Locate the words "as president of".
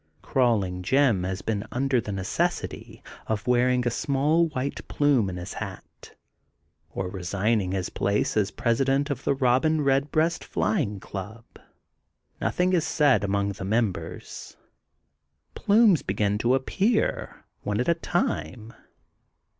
8.35-9.23